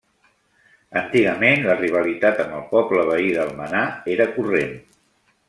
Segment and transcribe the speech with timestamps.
[1.01, 3.85] Antigament, la rivalitat amb el poble veí d'Almenar
[4.17, 4.75] era corrent.